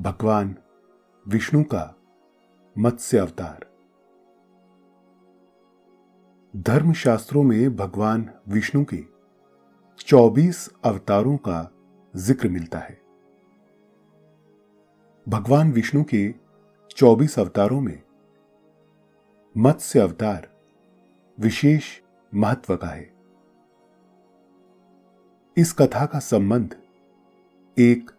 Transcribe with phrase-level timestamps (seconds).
[0.00, 0.56] भगवान
[1.28, 1.96] विष्णु का
[2.78, 3.66] मत्स्य अवतार।
[6.56, 9.04] धर्मशास्त्रों में भगवान विष्णु के
[10.00, 11.70] 24 अवतारों का
[12.16, 13.00] ज़िक्र मिलता है।
[15.28, 16.34] भगवान विष्णु के
[16.96, 18.02] 24 अवतारों में
[19.56, 20.48] मत्स्य अवतार
[21.40, 21.84] विशेष
[22.34, 23.12] महत्व का है।
[25.56, 26.76] इस कथा का संबंध
[27.78, 28.10] एक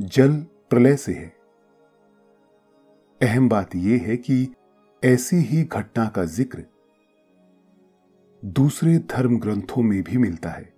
[0.00, 1.26] जल प्रलय से है।
[3.20, 4.36] अहम बात यह है कि
[5.02, 6.64] ऐसी ही घटना का ज़िक्र
[8.42, 10.72] दूसरे धर्म ग्रंथों में भी मिलता है।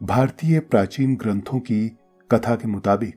[0.00, 1.88] भारतीय प्राचीन ग्रंथों की
[2.30, 3.14] कथा के मुताबिक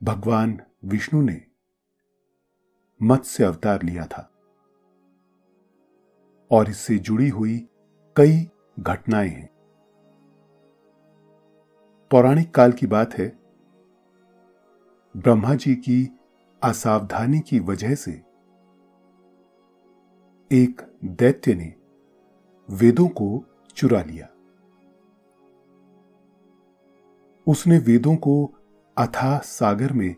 [0.00, 1.40] भगवान विष्णु ने
[3.00, 4.28] मत्स्य अवतार लिया था
[6.50, 7.58] और इससे जुड़ी हुई
[8.16, 8.46] कई
[8.80, 9.51] घटनाएँ हैं।
[12.12, 13.38] पौराणिक काल की बात है।
[15.16, 16.18] ब्रह्मा जी की
[16.62, 18.10] असावधानी की वजह से
[20.52, 21.74] एक दैत्य ने
[22.70, 23.44] वेदों को
[23.76, 24.28] चुरा लिया।
[27.46, 28.54] उसने वेदों को
[28.98, 30.14] अथाह सागर में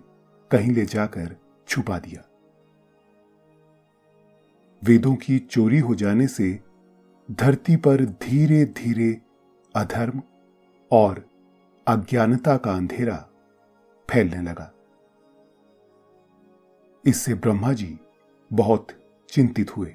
[0.50, 1.36] कहीं ले जाकर
[1.68, 2.24] छुपा दिया।
[4.84, 6.60] वेदों की चोरी हो जाने से
[7.30, 9.22] धरती पर धीरे धीरे
[9.76, 10.22] अधर्म
[10.92, 11.33] और
[11.88, 13.16] अज्ञानता का अंधेरा
[14.10, 14.74] फैलने लगा।
[17.06, 17.98] इससे ब्रह्मा जी
[18.52, 18.86] बहुत
[19.28, 19.94] चिंतित हुए।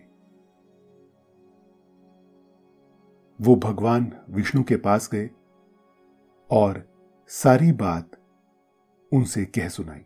[3.41, 5.29] वो भगवान विष्णु के पास गए
[6.51, 6.89] और
[7.27, 8.11] सारी बात
[9.13, 10.05] उनसे कह सुनाई।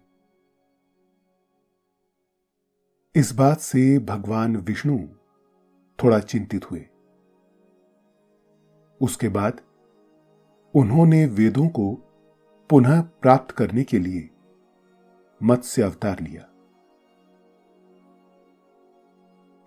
[3.16, 5.00] इस बात से भगवान विष्णु
[6.04, 6.86] थोड़ा चिंतित हुए।
[9.02, 9.62] उसके बाद
[10.76, 11.96] उन्होंने वेदों को
[12.70, 14.30] पुनः प्राप्त करने के लिए
[15.44, 16.50] मत्स्य अवतार लिया।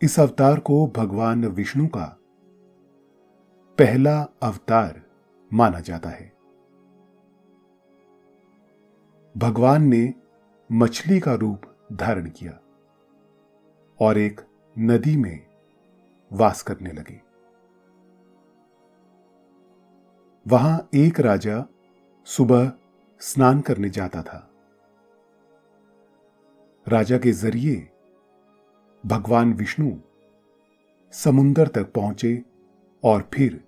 [0.03, 2.19] इस अवतार को भगवान विष्णु का
[3.78, 5.03] पहला अवतार
[5.53, 6.33] माना जाता है।
[9.37, 10.15] भगवान ने
[10.72, 11.62] मछली का रूप
[11.93, 12.61] धारण किया
[14.00, 14.41] और एक
[14.78, 15.47] नदी में
[16.33, 17.25] वास करने लगे।
[20.49, 21.67] वहाँ एक राजा
[22.25, 22.73] सुबह
[23.21, 24.51] स्नान करने जाता था।
[26.89, 27.91] राजा के ज़रिए
[29.07, 29.97] भगवान विष्णु
[31.12, 32.45] समुंदर तक पहुँचे
[33.05, 33.65] और फिर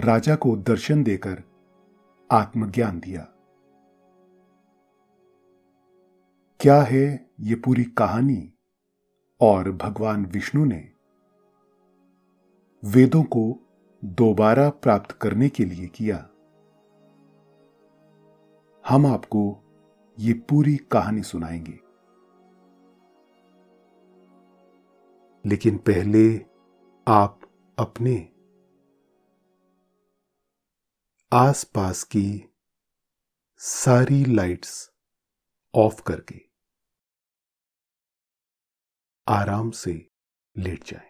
[0.00, 1.42] राजा को दर्शन देकर
[2.32, 3.22] आत्मज्ञान दिया।
[6.60, 8.52] क्या है ये पूरी कहानी
[9.40, 10.92] और भगवान विष्णु ने
[12.84, 13.69] वेदों को
[14.04, 16.16] दोबारा प्राप्त करने के लिए किया
[18.84, 19.62] हम आपको
[20.18, 21.78] ये पूरी कहानी सुनाएँगे
[25.48, 26.44] लेकिन पहले
[27.06, 27.40] आप
[27.78, 28.28] अपने
[31.32, 32.50] आसपास की
[33.56, 34.90] सारी लाइट्स
[35.74, 36.40] ऑफ़ करके
[39.28, 40.10] आराम से
[40.56, 41.09] लेट जाएँ।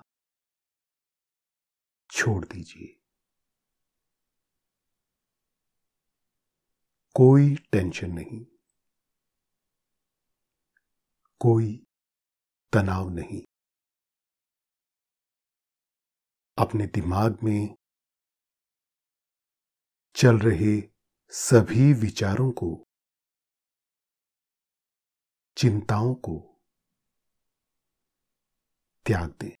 [2.11, 2.97] छोड़ दीजिए।
[7.15, 8.45] कोई टेंशन नहीं।
[11.39, 11.87] कोई
[12.73, 13.41] तनाव नहीं।
[16.57, 17.75] अपने दिमाग में
[20.15, 20.89] चल रहे
[21.29, 22.87] सभी विचारों को,
[25.57, 26.61] चिंताओं को
[29.05, 29.60] त्याग दें।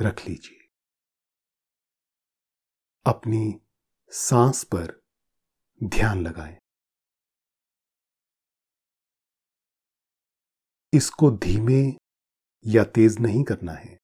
[0.00, 0.68] रख लीजिए।
[3.06, 3.60] अपनी
[4.10, 5.02] सांस पर
[5.84, 6.58] ध्यान लगाएँ।
[10.94, 11.92] इसको धीमे
[12.66, 13.98] या तेज नहीं करना है।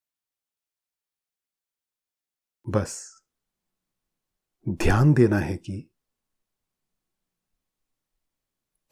[2.69, 3.23] बस
[4.69, 5.91] ध्यान देना है कि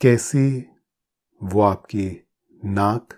[0.01, 0.71] कैसे
[1.43, 2.25] वो आपके
[2.65, 3.18] नाक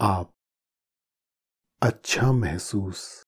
[0.00, 0.32] आप
[1.82, 3.24] अच्छा महसूस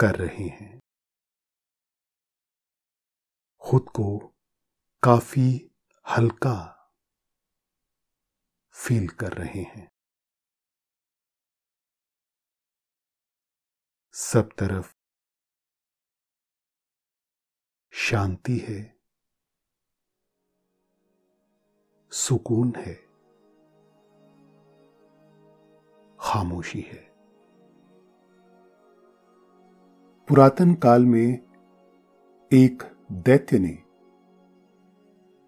[0.00, 0.80] कर रहे हैं।
[3.60, 4.34] खुद को
[5.02, 5.70] काफ़ी
[6.06, 6.56] हल्का
[8.74, 9.90] फील कर रहे हैं।
[14.14, 14.96] सब तरफ़
[17.92, 19.00] शांति है,
[22.12, 23.11] सुकून है।
[26.22, 27.12] खामोशी है।
[30.28, 31.40] पुरातन काल में
[32.52, 32.82] एक
[33.12, 33.82] दैत्य ने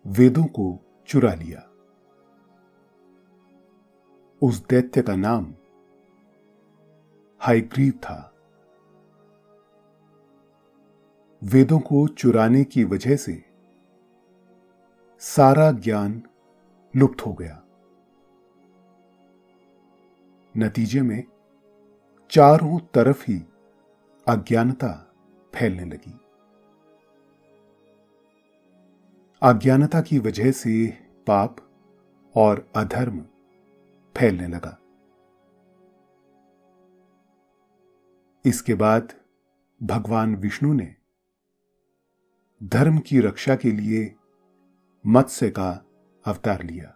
[0.07, 1.71] वेदों को चुरा लिया।
[4.43, 5.55] उस दैत्य का नाम
[7.41, 8.35] हाइग्रीव था।
[11.45, 13.45] वेदों को चुराने की वजह से
[15.19, 16.23] सारा ज्ञान
[16.97, 17.64] लुप्त हो गया।
[20.57, 21.25] नतीजे में
[22.31, 23.39] चारों तरफ़ ही
[24.29, 25.15] अज्ञानता
[25.55, 26.21] फैलने लगी।
[29.43, 30.87] अज्ञानता की वजह से
[31.27, 31.57] पाप
[32.37, 33.21] और अधर्म
[34.17, 34.79] फैलने लगा।
[38.45, 39.13] इसके बाद
[39.83, 40.95] भगवान विष्णु ने
[42.63, 44.15] धर्म की रक्षा के लिए
[45.07, 45.85] मत्स्य का
[46.27, 46.89] अवतार लिया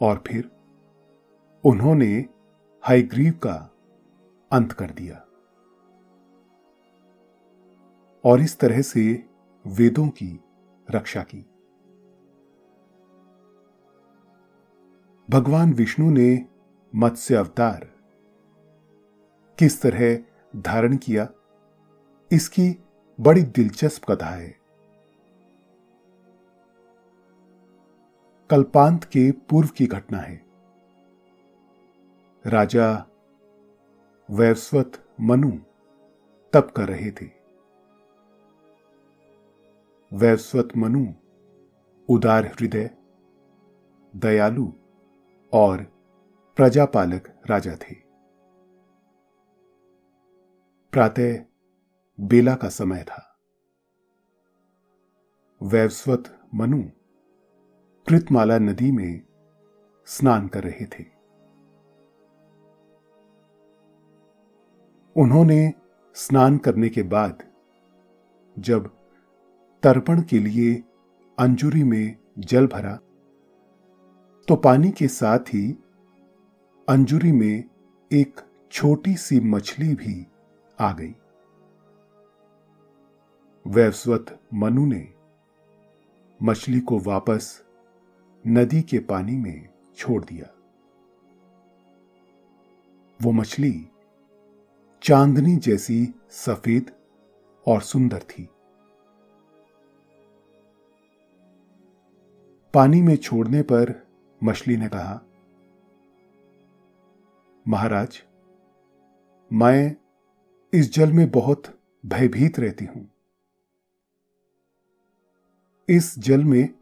[0.00, 0.61] और फिर
[1.64, 2.28] उन्होंने
[2.82, 3.74] हाईग्रीव का
[4.52, 5.26] अंत कर दिया।
[8.24, 9.28] और इस तरह से
[9.66, 10.40] वेदों की
[10.90, 11.46] रक्षा की।
[15.30, 16.46] भगवान विष्णु ने
[16.94, 17.92] मत्स्य अवतार
[19.58, 20.24] किस तरह
[20.56, 21.28] धारण किया,
[22.32, 22.84] इसकी
[23.20, 24.56] बड़ी दिलचस्प कथा है।
[28.50, 30.41] कल्पांत के पूर्व की घटना है।
[32.46, 33.06] राजा
[34.30, 35.50] वैस्वत मनु
[36.52, 37.30] तप कर रहे थे।
[40.12, 41.06] वैस्वत मनु,
[42.08, 42.90] उदार हृदय,
[44.16, 44.72] दयालु
[45.52, 45.82] और
[46.56, 47.94] प्रजापालक राजा थे।
[50.92, 51.44] प्रातः
[52.20, 53.38] बेला का समय था।
[55.62, 56.82] वैस्वत मनु
[58.08, 59.22] कृतमाला नदी में
[60.06, 61.11] स्नान कर रहे थे।
[65.16, 65.72] उन्होंने
[66.14, 67.42] स्नान करने के बाद,
[68.58, 68.86] जब
[69.82, 70.82] तर्पण के लिए
[71.38, 72.94] अंजुरी में जल भरा
[74.48, 75.70] तो पानी के साथ ही
[76.88, 77.64] अंजुरी में
[78.10, 78.40] एक
[78.72, 80.26] छोटी सी मछली भी
[80.80, 81.14] आ गई।
[83.66, 85.06] वैवस्वत मनु ने
[86.42, 87.64] मछली को वापस
[88.44, 90.46] नदी के पानी में छोड़ दिया।
[93.22, 93.88] वो मछली
[95.02, 96.90] चांदनी जैसी सफ़ेद
[97.66, 98.48] और सुंदर थी।
[102.74, 104.06] पानी में छोड़ने पर
[104.44, 105.20] मछली ने कहा,
[107.68, 108.22] महाराज,
[109.52, 109.96] मैं
[110.72, 113.10] इस जल में बहुत भयभीत रहती हूँ।
[115.88, 116.74] इस जल में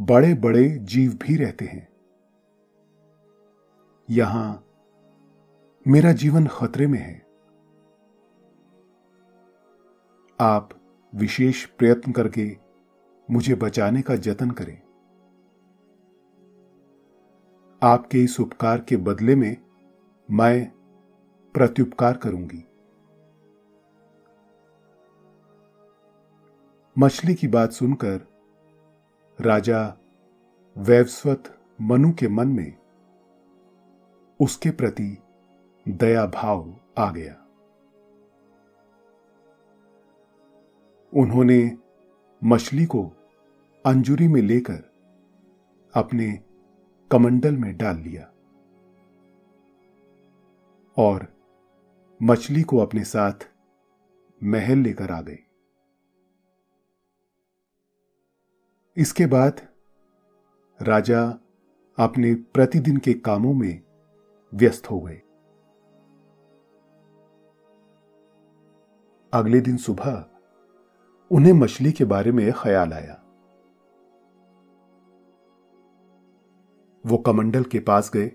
[0.00, 1.88] बड़े बड़े जीव भी रहते हैं।
[4.10, 4.66] यहाँ
[5.86, 7.25] मेरा जीवन खतरे में है।
[10.40, 10.70] आप
[11.14, 12.56] विशेष प्रयत्न करके
[13.30, 14.82] मुझे बचाने का जतन करें।
[17.82, 19.56] आपके इस उपकार के बदले में
[20.30, 20.70] मैं
[21.54, 22.64] प्रत्युपकार करूँगी।
[26.98, 28.28] मछली की बात सुनकर
[29.40, 29.98] राजा
[30.78, 32.76] वैवस्वत मनु के मन में
[34.40, 35.18] उसके प्रति
[35.88, 37.45] दया भाव आ गया।
[41.16, 41.78] उन्होंने
[42.44, 43.12] मछली को
[43.86, 44.92] अंजुरी में लेकर
[45.94, 46.42] अपने
[47.10, 48.32] कमंडल में डाल लिया
[50.96, 51.34] और
[52.22, 53.32] मछली को अपने साथ
[54.44, 55.38] महल लेकर आ गए।
[58.96, 59.60] इसके बाद
[60.82, 61.38] राजा
[61.98, 63.82] अपने प्रतिदिन के कामों में
[64.54, 65.22] व्यस्त हो गए।
[69.32, 70.30] अगले दिन सुबह
[71.30, 73.22] उन्हें मछली के बारे में ख्याल आया।
[77.06, 78.32] वो कमंडल के पास गए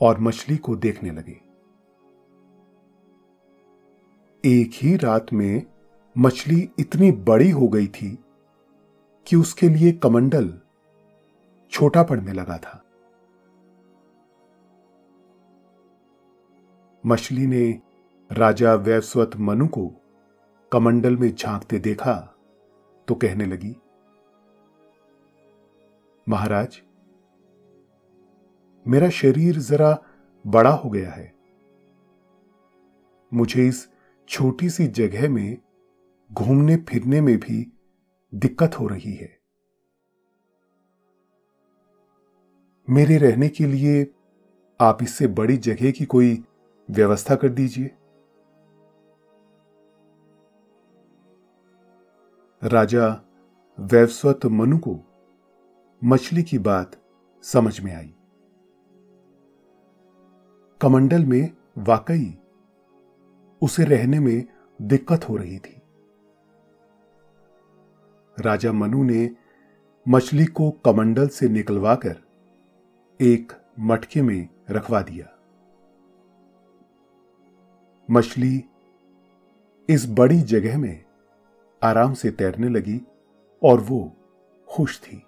[0.00, 1.40] और मछली को देखने लगे।
[4.44, 5.62] एक ही रात में
[6.18, 8.18] मछली इतनी बड़ी हो गई थी
[9.26, 10.60] कि उसके लिए कमंडल
[11.70, 12.84] छोटा पड़ने लगा था।
[17.06, 17.80] मछली ने
[18.32, 19.92] राजा वैवस्वत मनु को
[20.72, 22.14] कमंडल में झांकते देखा
[23.08, 23.74] तो कहने लगी,
[26.26, 26.80] महाराज,
[28.86, 29.98] मेरा शरीर जरा
[30.44, 31.32] बड़ा हो गया है।
[33.32, 33.88] मुझे इस
[34.28, 35.58] छोटी सी जगह में
[36.30, 37.66] घूमने फिरने में भी
[38.32, 39.38] दिक्कत हो रही है।
[42.88, 44.06] मेरे रहने के लिए
[44.80, 46.42] आप इससे बड़ी जगह की कोई
[46.88, 47.90] व्यवस्था कर दीजिए।
[52.64, 53.20] राजा
[53.80, 55.00] वैवस्वत मनु को
[56.04, 56.96] मछली की बात
[57.42, 58.14] समझ में आई।
[60.80, 62.38] कमंडल में वाकई
[63.62, 64.44] उसे रहने में
[64.82, 65.82] दिक्कत हो रही थी।
[68.40, 69.30] राजा मनु ने
[70.08, 72.16] मछली को कमंडल से निकलवाकर
[73.20, 75.26] एक मटके में रखवा दिया।
[78.10, 78.64] मछली
[79.88, 81.09] इस बड़ी जगह में
[81.82, 83.00] आराम से तैरने लगी
[83.62, 84.16] और वो
[84.68, 85.26] खुश थी।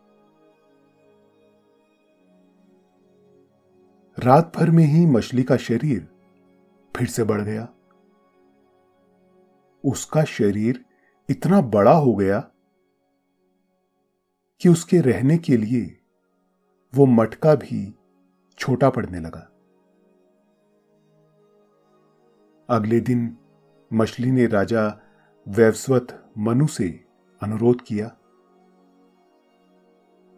[4.19, 6.09] रात भर में ही मछली का शरीर
[6.97, 7.69] फिर से बढ़ गया।
[9.85, 10.85] उसका शरीर
[11.31, 12.41] इतना बड़ा हो गया
[14.61, 16.01] कि उसके रहने के लिए
[16.95, 17.95] वो मटका भी
[18.59, 19.49] छोटा पड़ने लगा।
[22.69, 23.37] अगले दिन
[23.93, 25.01] मछली ने राजा
[25.47, 26.89] वैवस्वत मनु से
[27.41, 28.11] अनुरोध किया।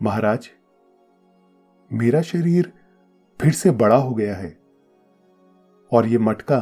[0.00, 0.48] महाराज,
[1.90, 2.72] मेरा शरीर
[3.40, 4.56] फिर से बड़ा हो गया है
[5.92, 6.60] और ये मटका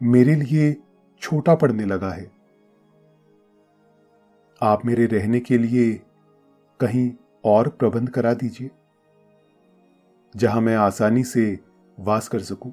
[0.00, 0.74] मेरे लिए
[1.22, 2.30] छोटा पड़ने लगा है।
[4.60, 5.92] आप मेरे रहने के लिए
[6.80, 7.10] कहीं
[7.44, 8.70] और प्रबंध करा दीजिए,
[10.34, 11.58] जहाँ मैं आसानी से
[11.98, 12.72] वास कर सकूँ।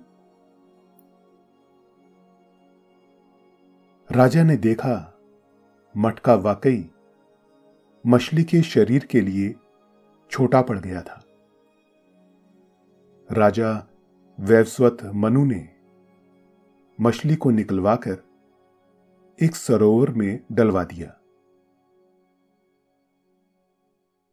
[4.11, 5.19] राजा ने देखा,
[5.97, 6.91] मटका वाकई
[8.07, 9.55] मछली के शरीर के लिए
[10.31, 11.25] छोटा पड़ गया था।
[13.31, 13.87] राजा
[14.39, 15.69] वैवस्वत मनु ने
[17.01, 18.17] मछली को निकलवाकर
[19.41, 21.19] एक सरोवर में डलवा दिया।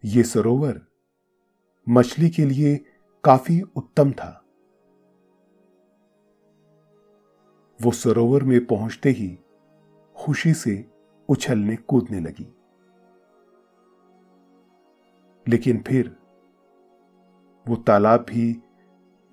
[0.05, 0.81] ये सरोवर
[1.89, 2.85] मछली के लिए
[3.25, 4.45] काफ़ी उत्तम था।
[7.83, 9.39] वो सरोवर में पहुँचते ही
[10.17, 10.91] खुशी से
[11.29, 12.57] उछलने कूदने लगी।
[15.49, 16.17] लेकिन फिर
[17.69, 18.63] वो तालाब भी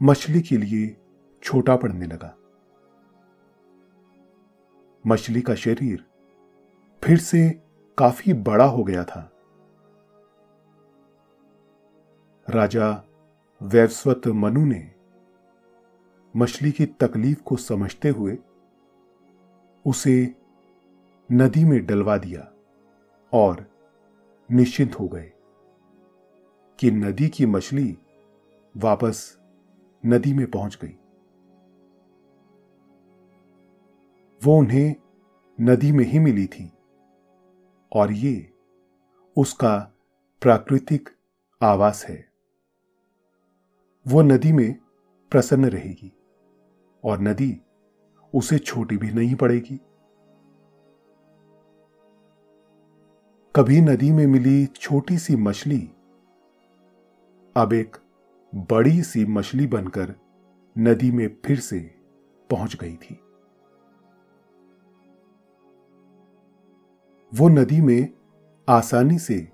[0.03, 0.97] मछली के लिए
[1.43, 2.37] छोटा पड़ने लगा।
[5.07, 6.05] मछली का शरीर
[7.03, 7.61] फिर से
[7.97, 9.29] काफ़ी बड़ा हो गया था।
[12.49, 13.03] राजा
[13.61, 14.95] वैवस्वत मनु ने
[16.35, 18.37] मछली की तकलीफ़ को समझते हुए
[19.85, 20.42] उसे
[21.31, 22.53] नदी में डलवा दिया
[23.33, 23.65] और
[24.51, 25.31] निश्चिंत हो गए
[26.79, 27.97] कि नदी की मछली
[28.77, 29.39] वापस
[30.05, 30.97] नदी में पहुँच गई।
[34.43, 34.95] वो उन्हें
[35.61, 36.71] नदी में ही मिली थी
[37.93, 38.53] और ये
[39.37, 39.91] उसका
[40.41, 41.09] प्राकृतिक
[41.61, 42.29] आवास है।
[44.07, 44.79] वो नदी में
[45.31, 46.13] प्रसन्न रहेगी
[47.03, 47.61] और नदी
[48.35, 49.81] उसे छोटी भी नहीं पड़ेगी।
[53.55, 55.89] कभी नदी में मिली छोटी सी मछली।
[57.55, 57.97] अब एक
[58.55, 60.15] बड़ी सी मछली बनकर
[60.77, 61.95] नदी में फिर से
[62.49, 63.19] पहुँच गई थी।
[67.33, 68.09] वो नदी में
[68.69, 69.51] आसानी से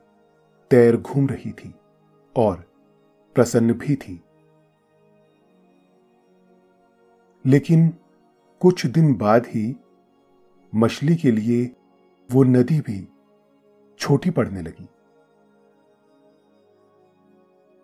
[0.72, 1.76] तैर घूम रही थी
[2.36, 2.72] और
[3.36, 4.24] प्रसन्न भी थी।
[7.46, 7.94] लेकिन
[8.60, 9.76] कुछ दिन बाद ही
[10.76, 11.76] मछली के लिए
[12.32, 13.08] वो नदी भी
[14.00, 14.90] छोटी पड़ने लगी।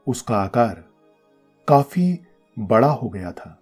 [0.07, 0.85] उसका आकार
[1.67, 2.19] काफ़ी
[2.59, 3.61] बड़ा हो गया था।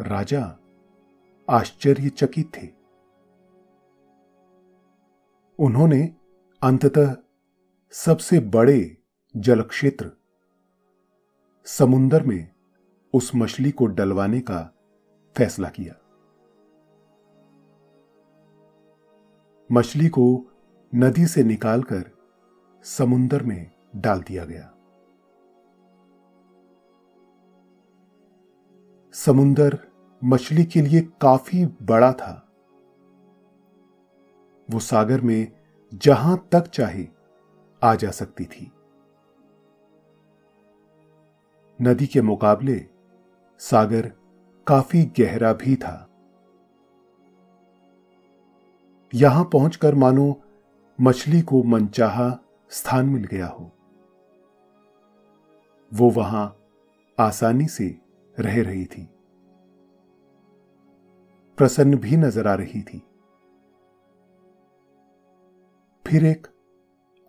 [0.00, 0.58] राजा
[1.50, 2.68] आश्चर्यचकित थे।
[5.58, 6.14] उन्होंने
[6.62, 7.16] अंततः
[7.90, 8.96] सबसे बड़े
[9.36, 10.10] जल क्षेत्र
[11.64, 12.52] समुन्दर में
[13.14, 14.74] उस मछली को डलवाने का
[15.36, 15.94] फैसला किया।
[19.72, 20.46] मछली को
[20.94, 22.10] नदी से निकालकर
[22.84, 24.74] समुन्दर में डाल दिया गया।
[29.12, 29.78] समुन्दर
[30.24, 32.48] मछली के लिए काफ़ी बड़ा था।
[34.70, 35.52] वो सागर में
[35.94, 37.06] जहाँ तक चाहे
[37.82, 38.72] आ जा सकती थी।
[41.82, 42.86] नदी के मुकाबले
[43.58, 44.12] सागर
[44.66, 46.08] काफ़ी गहरा भी था।
[49.14, 50.42] यहाँ पहुंचकर मानो
[51.00, 52.38] मछली को मनचाहा
[52.70, 53.70] स्थान मिल गया हो।
[55.92, 56.44] वो वहाँ
[57.18, 58.00] आसानी से
[58.40, 59.08] रह रही थी।
[61.58, 63.02] प्रसन्न भी नज़र आ रही थी।
[66.06, 66.46] फिर एक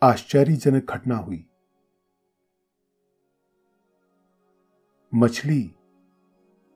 [0.01, 1.45] आश्चर्यजनक घटना हुई।
[5.13, 5.71] मछली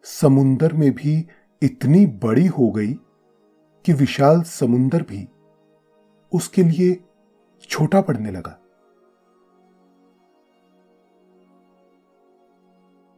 [0.03, 1.27] समुंदर में भी
[1.61, 2.93] इतनी बड़ी हो गई
[3.87, 5.29] कि विशाल समुंदर भी
[6.33, 7.03] उसके लिए
[7.61, 8.59] छोटा पड़ने लगा।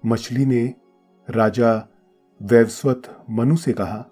[0.06, 0.76] मछली ने
[1.30, 1.88] राजा
[2.42, 4.06] वैवस्वत मनु से कहा,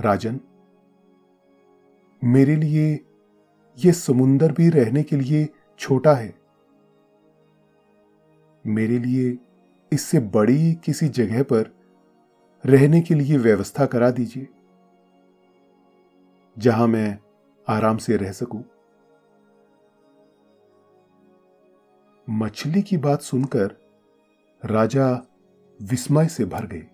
[0.00, 0.40] राजन,
[2.24, 3.04] मेरे लिए
[3.84, 6.34] यह समुंदर भी रहने के लिए छोटा है।
[8.66, 9.38] मेरे लिए
[9.92, 11.83] इससे बड़ी किसी जगह पर
[12.64, 14.46] रहने के लिए व्यवस्था करा दीजिए,
[16.56, 17.18] जहाँ मैं
[17.66, 18.62] आराम से रह सकूँ।
[22.28, 23.74] मछली की बात सुनकर
[24.62, 25.10] राजा
[25.80, 26.86] विस्मय से भर गए।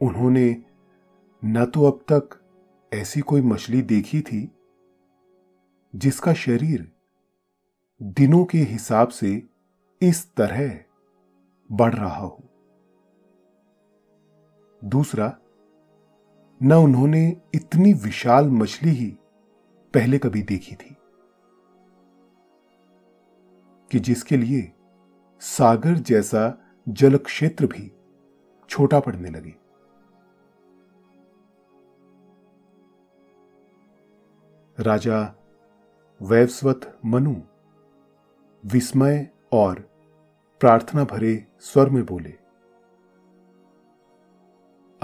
[0.00, 0.46] उन्होंने
[1.42, 2.38] न तो अब तक
[2.92, 4.48] ऐसी कोई मछली देखी थी,
[5.94, 6.90] जिसका शरीर
[8.00, 9.30] दिनों के हिसाब से
[10.02, 10.78] इस तरह
[11.70, 12.42] बढ़ रहा हो।
[14.84, 15.38] दूसरा,
[16.62, 19.16] न उन्होंने इतनी विशाल मछली ही
[19.94, 20.96] पहले कभी देखी थी
[23.90, 24.72] कि जिसके लिए
[25.40, 27.92] सागर जैसा जल क्षेत्र भी
[28.68, 29.54] छोटा पड़ने लगे।
[34.80, 35.34] राजा
[36.22, 37.34] वैवस्वत मनु
[38.66, 39.80] विस्मय और
[40.60, 42.43] प्रार्थना भरे स्वर में बोले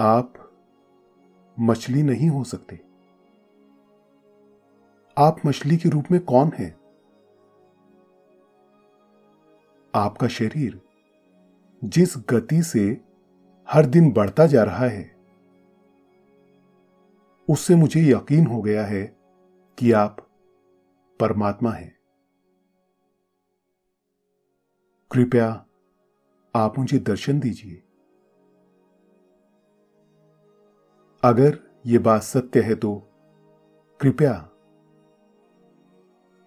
[0.01, 0.33] आप
[1.59, 2.75] मछली नहीं हो सकते।
[5.17, 6.79] आप मछली के रूप में कौन हैं?
[9.95, 10.81] आपका शरीर
[11.83, 13.01] जिस गति से
[13.69, 15.15] हर दिन बढ़ता जा रहा है,
[17.49, 19.17] उससे मुझे यकीन हो गया है
[19.77, 20.27] कि आप
[21.19, 21.97] परमात्मा हैं।
[25.11, 25.65] कृपया
[26.55, 27.83] आप मुझे दर्शन दीजिए।
[31.23, 32.95] अगर ये बात सत्य है तो
[34.01, 34.49] कृपया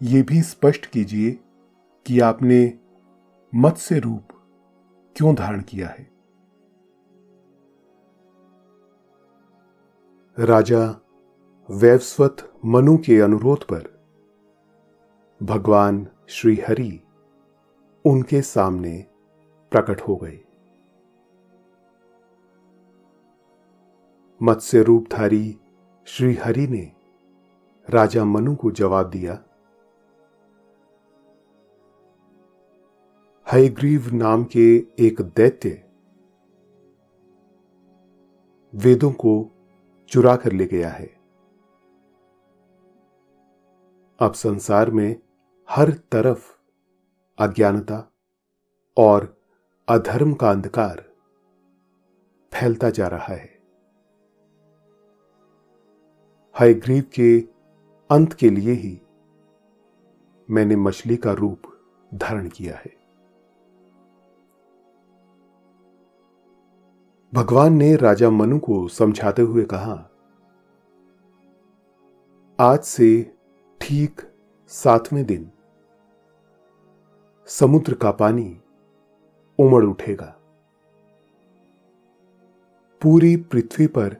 [0.02, 1.40] ये भी स्पष्ट कीजिए
[2.06, 2.78] कि आपने
[3.54, 4.28] मत्स्य रूप
[5.16, 6.10] क्यों धारण किया है।
[10.38, 11.00] राजा
[11.70, 14.02] वैवस्वत मनु के अनुरोध पर
[15.42, 17.00] भगवान श्री हरि
[18.04, 19.06] उनके सामने
[19.70, 20.43] प्रकट हो गए।
[24.44, 25.58] मत्स्य रूपधारी
[26.06, 26.92] श्री हरि ने
[27.90, 29.44] राजा मनु को जवाब दिया,
[33.52, 35.90] हयग्रीव नाम के एक दैत्य
[38.74, 39.50] वेदों को
[40.08, 41.06] चुरा कर ले गया है।
[44.20, 45.16] अब संसार में
[45.70, 46.52] हर तरफ़
[47.38, 48.12] अज्ञानता
[48.96, 49.36] और
[49.88, 51.04] अधर्म का अंधकार
[52.54, 53.53] फैलता जा रहा है।
[56.60, 57.40] हयग्रीव के
[58.10, 59.00] अंत के लिए ही
[60.50, 61.62] मैंने मछली का रूप
[62.14, 62.92] धारण किया है।
[67.34, 70.10] भगवान ने राजा मनु को समझाते हुए कहा,
[72.60, 73.36] आज से
[73.80, 74.20] ठीक
[74.68, 75.50] सातवें दिन
[77.46, 78.60] समुद्र का पानी
[79.58, 80.36] उमड़ उठेगा।
[83.02, 84.16] पूरी पृथ्वी पर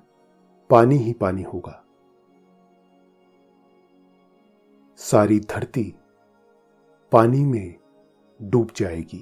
[0.70, 1.83] पानी ही पानी होगा।
[5.04, 5.94] सारी धरती
[7.12, 7.74] पानी में
[8.42, 9.18] डूब जाएगी।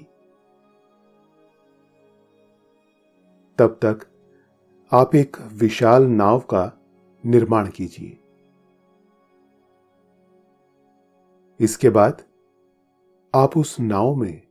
[3.57, 4.05] तब तक
[4.91, 6.79] आप एक विशाल नाव का
[7.25, 8.17] निर्माण कीजिए।
[11.59, 12.23] इसके बाद
[13.35, 14.41] आप उस नाव में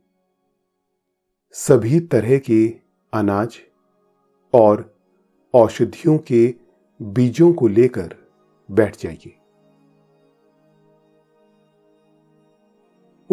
[1.51, 2.67] सभी तरह के
[3.13, 3.59] अनाज
[4.53, 4.97] और
[5.53, 6.55] औषधियों के
[7.01, 8.15] बीजों को लेकर
[8.71, 9.39] बैठ जाइए।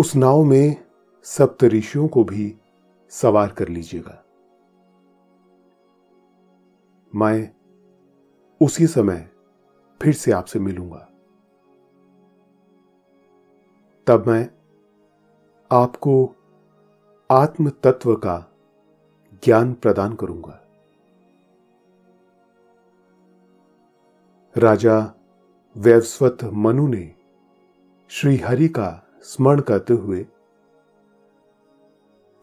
[0.01, 0.87] उस नाव में
[1.23, 2.57] सप्त ऋषियों को भी
[3.11, 4.25] सवार कर लीजिएगा।
[7.15, 7.55] मैं
[8.63, 9.31] उसी समय
[10.03, 11.09] फिर से आपसे मिलूँगा।
[14.07, 14.51] तब मैं
[15.73, 16.35] आपको
[17.31, 18.53] आत्म तत्व का
[19.45, 20.61] ज्ञान प्रदान करूँगा।
[24.57, 25.15] राजा
[25.77, 27.15] वैवस्वत मनु ने
[28.09, 30.27] श्रीहरि का स्मरण करते हुए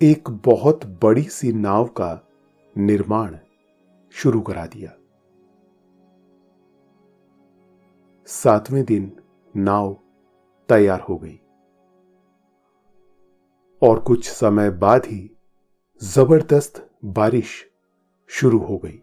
[0.01, 2.09] एक बहुत बड़ी सी नाव का
[2.77, 3.37] निर्माण
[4.11, 4.91] शुरू करा दिया।
[8.27, 9.11] सातवें दिन
[9.55, 9.97] नाव
[10.69, 11.39] तैयार हो गई
[13.81, 15.37] और कुछ समय बाद ही
[16.01, 17.65] ज़बरदस्त बारिश
[18.29, 19.01] शुरू हो गई।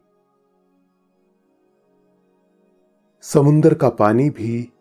[3.24, 4.72] समुद्र का पानी भी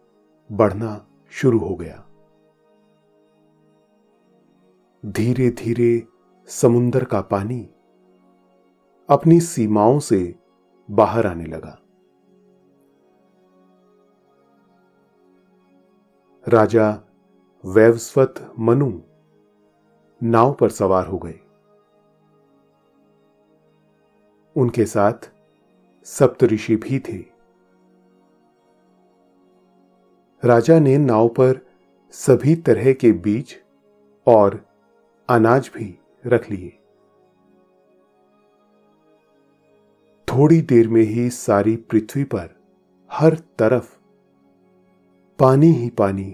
[0.50, 2.04] बढ़ना शुरू हो गया।
[5.06, 6.08] धीरे धीरे
[6.48, 7.70] समुंदर का पानी
[9.10, 10.36] अपनी सीमाओं से
[10.92, 11.80] बाहर आने लगा।
[16.48, 17.02] राजा
[17.66, 19.02] वैवस्वत मनु
[20.24, 21.40] नाव पर सवार हो गए।
[24.56, 25.32] उनके साथ
[26.04, 27.26] सप्तऋषि भी थे।
[30.46, 31.68] राजा ने नाव पर
[32.12, 33.64] सभी तरह के बीज
[34.28, 34.73] और
[35.30, 35.86] अनाज भी
[36.26, 36.70] रख लिए।
[40.28, 42.50] थोड़ी देर में ही सारी पृथ्वी पर
[43.12, 43.96] हर तरफ़
[45.40, 46.26] पानी ही पानी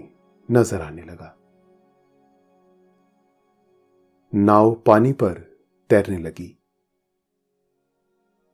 [0.48, 1.34] नज़र आने लगा।
[4.32, 5.34] नाव पानी पर
[5.90, 6.56] तैरने लगी।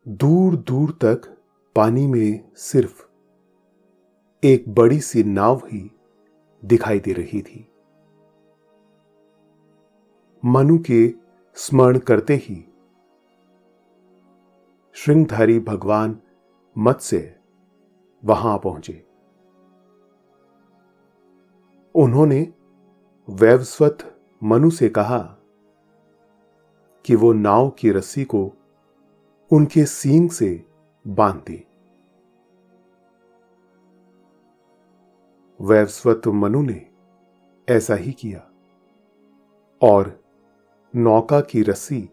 [0.07, 1.29] दूर दूर तक
[1.77, 3.03] पानी में सिर्फ़
[4.42, 5.90] एक बड़ी सी नाव ही
[6.62, 7.66] दिखाई दे रही थी।
[10.47, 11.15] मनु के
[11.55, 12.73] स्मरण करते ही।
[14.93, 16.21] श्रृंगधारी भगवान
[16.79, 17.41] मत्स्य
[18.25, 19.07] वहाँ पहुँचे।
[21.95, 22.55] उन्होंने
[23.31, 25.19] वैवस्वत मनु से कहा
[27.05, 28.53] कि वो नाव की रस्सी को
[29.53, 30.67] उनके सींग से
[31.07, 31.67] बाँध दे
[35.61, 36.91] वैवस्वत मनु ने
[37.69, 38.51] ऐसा ही किया
[39.83, 40.26] और
[40.97, 42.11] नौका की रस्सी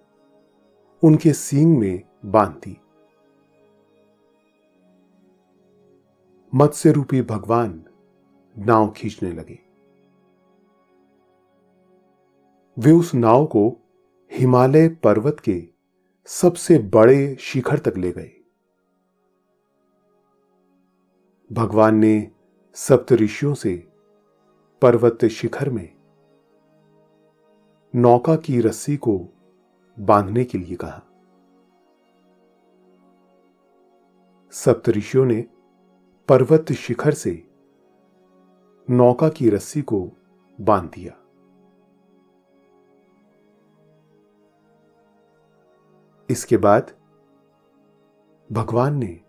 [1.03, 2.77] उनके सींग में बाँध दी
[6.55, 7.85] मत्स्य रूपी भगवान
[8.57, 9.59] नाव खींचने लगे।
[12.79, 13.77] वे उस नाव को
[14.31, 15.67] हिमालय पर्वत के
[16.25, 18.31] सबसे बड़े शिखर तक ले गए।
[21.51, 22.31] भगवान ने
[22.73, 23.87] सप्त ऋषियों से
[24.81, 25.92] पर्वत शिखर में
[27.95, 29.25] नौका की रस्सी को
[29.99, 31.01] बांधने के लिए कहा।
[34.51, 35.45] सप्तऋषियों ने
[36.29, 37.47] पर्वत शिखर से
[38.89, 40.11] नौका की रस्सी को
[40.61, 41.13] बाँध दिया।
[46.29, 46.91] इसके बाद
[48.51, 49.21] भगवान ने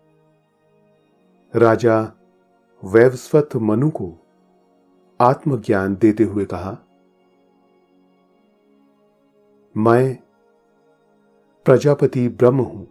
[1.55, 2.13] राजा
[2.83, 4.13] वैवस्वत मनु को
[5.21, 6.84] आत्मज्ञान देते हुए कहा
[9.77, 10.15] मैं
[11.65, 12.87] प्रजापति ब्रह्म हूँ।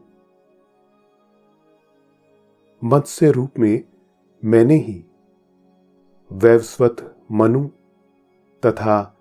[2.85, 3.85] मत्स्य रूप में
[4.45, 5.05] मैंने ही
[6.33, 7.69] वैवस्वत मनु
[8.67, 9.19] तथा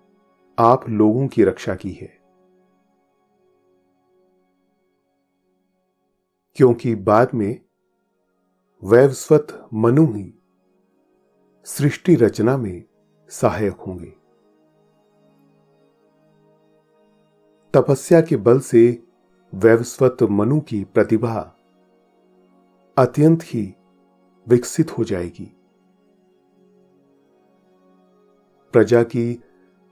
[0.58, 2.20] आप लोगों की रक्षा की है।
[6.54, 7.60] क्योंकि बाद में
[8.84, 10.34] वैवस्वत मनु ही
[11.64, 12.84] सृष्टि रचना में
[13.28, 14.23] सहायक होंगे।
[17.76, 19.02] तपस्या के बल से
[19.54, 21.56] वैवस्वत मनु की प्रतिभा
[22.98, 23.74] अत्यंत ही
[24.48, 25.56] विकसित हो जाएगी।
[28.72, 29.42] प्रजा की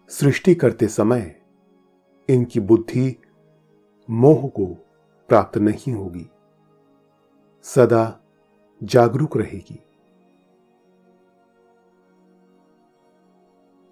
[0.09, 1.43] सृष्टि करते समय
[2.29, 3.17] इनकी बुद्धि
[4.11, 4.67] मोह को
[5.29, 6.31] प्राप्त नहीं होगी।
[7.63, 8.21] सदा
[8.83, 9.83] जागरूक रहेगी।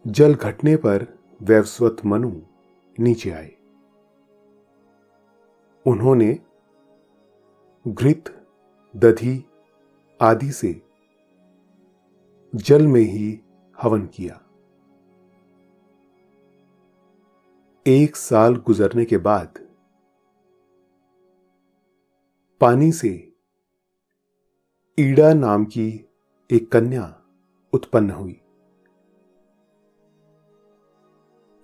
[0.07, 2.41] जल घटने पर वैवस्वत मनु
[3.01, 3.60] नीचे आए।
[5.87, 6.39] उन्होंने
[7.89, 8.47] घृत,
[8.97, 9.45] दधी
[10.21, 10.83] आदि से
[12.55, 13.41] जल में ही
[13.83, 14.41] हवन किया।
[17.87, 19.59] एक साल गुजरने के बाद
[22.61, 23.33] पानी से
[24.99, 26.09] ईड़ा नाम की
[26.51, 27.23] एक कन्या
[27.73, 28.41] उत्पन्न हुई।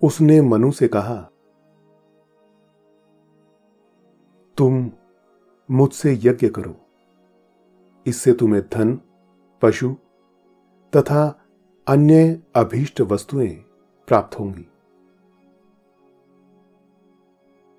[0.01, 1.31] उसने मनु से कहा
[4.57, 4.91] तुम
[5.71, 6.75] मुझसे यज्ञ करो।
[8.05, 9.01] इससे तुम्हें धन,
[9.61, 9.95] पशु
[10.95, 11.45] तथा
[11.87, 13.55] अन्य अभीष्ट वस्तुएँ
[14.07, 14.67] प्राप्त होंगी।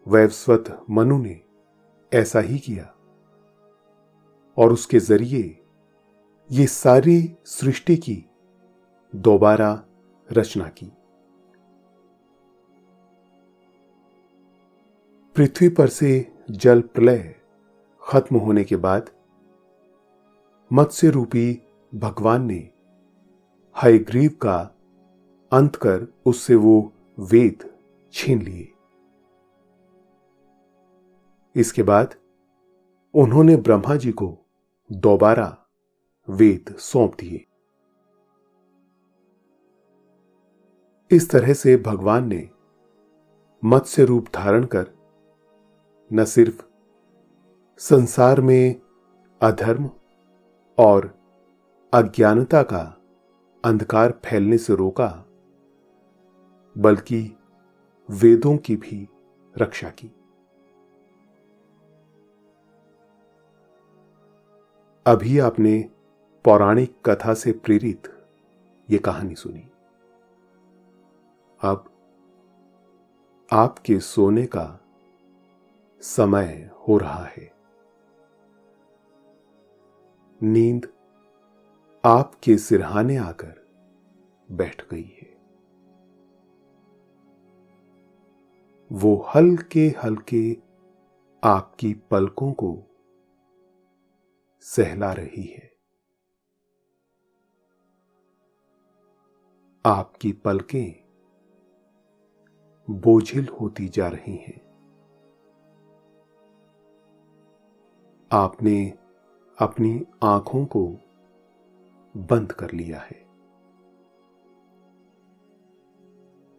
[0.09, 1.41] वैवस्वत मनु ने
[2.13, 2.95] ऐसा ही किया
[4.57, 5.63] और उसके ज़रिए
[6.51, 8.25] ये सारी सृष्टि की
[9.17, 9.85] दोबारा
[10.33, 10.93] रचना की।
[15.37, 17.35] पृथ्वी पर से जल प्रलय
[18.03, 19.11] खत्म होने के बाद
[20.73, 21.63] मत्स्य रूपी
[21.95, 22.71] भगवान ने
[23.83, 24.75] हयग्रीव का
[25.53, 27.71] अंत कर उससे वो वेद
[28.13, 28.73] छीन लिए।
[31.57, 32.15] इसके बाद
[33.15, 34.39] उन्होंने ब्रह्मा जी को
[34.93, 35.59] दोबारा
[36.31, 37.45] वेद सौंप दिए।
[41.11, 42.51] इस तरह से भगवान ने
[43.65, 44.98] मत्स्य रूप धारण कर
[46.13, 46.65] न सिर्फ़
[47.79, 48.81] संसार में
[49.43, 49.91] अधर्म
[50.79, 51.19] और
[51.95, 53.01] अज्ञानता का
[53.65, 55.25] अंधकार फैलने से रोका,
[56.79, 57.37] बल्कि
[58.11, 59.09] वेदों की भी
[59.59, 60.11] रक्षा की।
[65.07, 65.91] अभी आपने
[66.45, 68.27] पौराणिक कथा से प्रेरित
[68.91, 69.71] यह कहानी सुनी।
[71.61, 71.85] अब
[73.53, 74.81] आपके सोने का
[76.01, 77.53] समय हो रहा है।
[80.43, 80.93] नींद
[82.05, 83.69] आपके सिरहाने आकर
[84.51, 85.39] बैठ गई है।
[88.93, 90.57] वो हल्के हल्के
[91.45, 92.85] आपकी पलकों को
[94.61, 95.73] सहला रही है।
[99.87, 101.09] आपकी पलकें
[102.91, 104.68] बोझिल होती जा रही हैं।
[108.33, 108.95] आपने
[109.59, 110.87] अपनी आँखों को
[112.17, 113.27] बंद कर लिया है।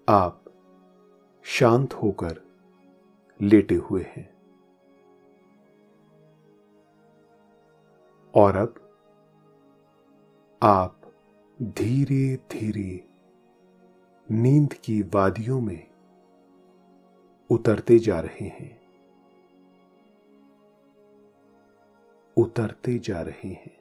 [0.10, 0.43] आप
[1.43, 2.41] शांत होकर
[3.41, 4.34] लेटे हुए हैं।
[8.36, 8.97] और अब
[10.63, 11.01] आप
[11.62, 13.08] धीरे धीरे
[14.32, 15.88] नींद की वादियों में
[17.49, 18.79] उतरते जा रहे हैं।
[22.39, 23.79] उतरते जा रहे हैं।